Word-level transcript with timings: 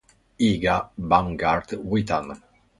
Iga 0.47 0.75
Baumgart-Witan 0.97 2.27